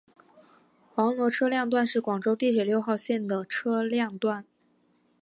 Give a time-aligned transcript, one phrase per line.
[0.95, 4.43] 萝岗车辆段是广州地铁六号线的车辆段。